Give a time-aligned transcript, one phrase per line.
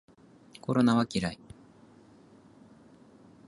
[0.61, 1.37] コロナは嫌い